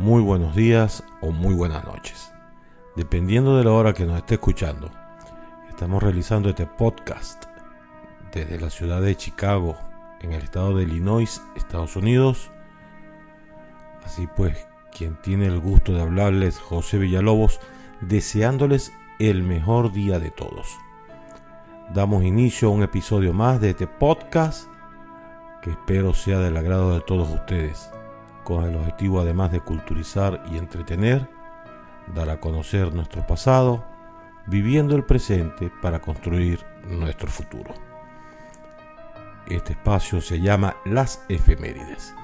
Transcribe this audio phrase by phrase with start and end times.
[0.00, 2.32] muy buenos días o muy buenas noches.
[2.96, 4.90] Dependiendo de la hora que nos esté escuchando,
[5.68, 7.44] estamos realizando este podcast
[8.32, 9.76] desde la ciudad de Chicago,
[10.22, 12.50] en el estado de Illinois, Estados Unidos.
[14.02, 17.60] Así pues, quien tiene el gusto de hablarles, José Villalobos,
[18.00, 20.78] deseándoles el mejor día de todos.
[21.92, 24.66] Damos inicio a un episodio más de este podcast
[25.60, 27.90] que espero sea del agrado de todos ustedes,
[28.44, 31.28] con el objetivo además de culturizar y entretener,
[32.14, 33.84] dar a conocer nuestro pasado,
[34.46, 37.74] viviendo el presente para construir nuestro futuro.
[39.48, 42.14] Este espacio se llama Las Efemérides.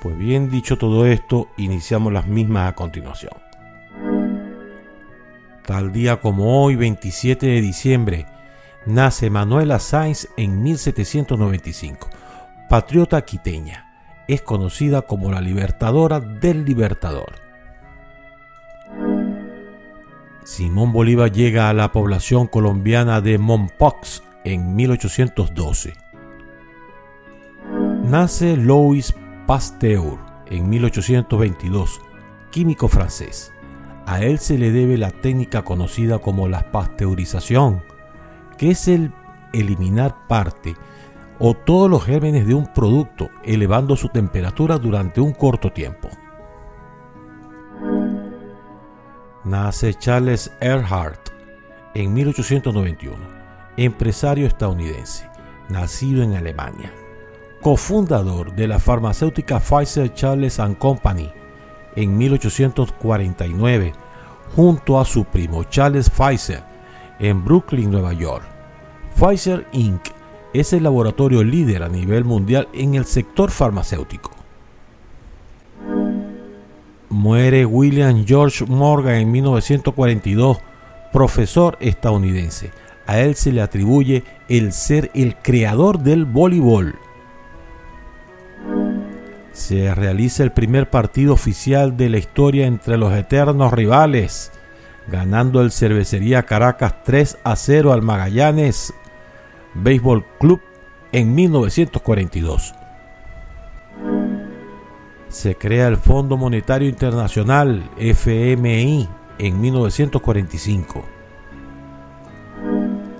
[0.00, 3.34] Pues bien dicho todo esto, iniciamos las mismas a continuación.
[5.64, 8.26] Tal día como hoy, 27 de diciembre,
[8.84, 12.22] nace Manuela Sáenz en 1795
[12.72, 13.91] patriota quiteña.
[14.28, 17.32] Es conocida como la libertadora del libertador.
[20.44, 25.92] Simón Bolívar llega a la población colombiana de Mompox en 1812.
[28.04, 29.14] Nace Louis
[29.46, 32.00] Pasteur en 1822,
[32.50, 33.52] químico francés.
[34.06, 37.84] A él se le debe la técnica conocida como la pasteurización,
[38.58, 39.12] que es el
[39.52, 40.74] eliminar parte
[41.38, 46.08] o todos los gérmenes de un producto, elevando su temperatura durante un corto tiempo.
[49.44, 51.30] Nace Charles Earhart
[51.94, 53.16] en 1891,
[53.76, 55.28] empresario estadounidense,
[55.68, 56.92] nacido en Alemania,
[57.60, 61.32] cofundador de la farmacéutica Pfizer Charles⁇ Company
[61.96, 63.92] en 1849,
[64.54, 66.62] junto a su primo Charles Pfizer
[67.18, 68.44] en Brooklyn, Nueva York.
[69.16, 70.21] Pfizer Inc
[70.52, 74.30] es el laboratorio líder a nivel mundial en el sector farmacéutico.
[77.08, 80.58] Muere William George Morgan en 1942,
[81.12, 82.70] profesor estadounidense.
[83.06, 86.94] A él se le atribuye el ser el creador del voleibol.
[89.52, 94.50] Se realiza el primer partido oficial de la historia entre los eternos rivales,
[95.08, 98.94] ganando el Cervecería Caracas 3 a 0 al Magallanes
[99.74, 100.60] Béisbol Club
[101.12, 102.74] en 1942.
[105.28, 111.02] Se crea el Fondo Monetario Internacional, FMI, en 1945.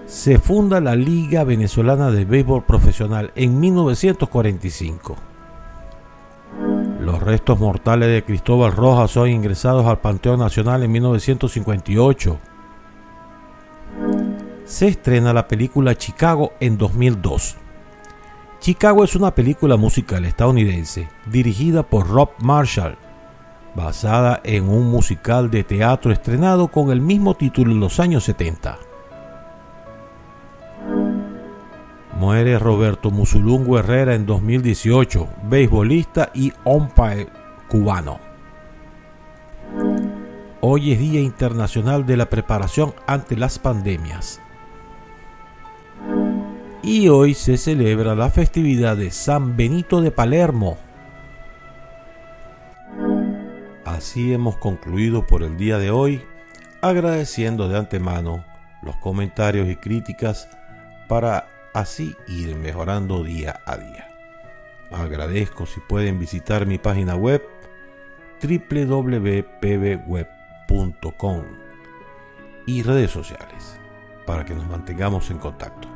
[0.06, 5.16] Se funda la Liga Venezolana de Béisbol Profesional en 1945.
[7.00, 12.51] Los restos mortales de Cristóbal Rojas son ingresados al Panteón Nacional en 1958
[14.72, 17.56] se estrena la película Chicago en 2002.
[18.58, 22.96] Chicago es una película musical estadounidense dirigida por Rob Marshall,
[23.74, 28.78] basada en un musical de teatro estrenado con el mismo título en los años 70.
[32.18, 37.28] Muere Roberto Musulungo Herrera en 2018, beisbolista y umpire
[37.68, 38.20] cubano.
[40.62, 44.40] Hoy es Día Internacional de la Preparación ante las Pandemias
[46.82, 50.76] y hoy se celebra la festividad de San Benito de Palermo.
[53.84, 56.22] Así hemos concluido por el día de hoy,
[56.81, 58.44] agradeciendo de antemano
[58.82, 60.48] los comentarios y críticas
[61.09, 64.09] para así ir mejorando día a día.
[64.91, 67.43] Agradezco si pueden visitar mi página web
[68.43, 69.32] www.pbweb.com
[72.66, 73.78] y redes sociales
[74.26, 75.91] para que nos mantengamos en contacto.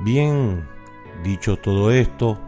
[0.00, 0.64] Bien,
[1.24, 2.38] dicho todo esto,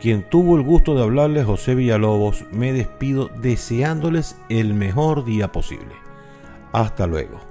[0.00, 5.94] quien tuvo el gusto de hablarles, José Villalobos, me despido deseándoles el mejor día posible.
[6.72, 7.47] Hasta luego.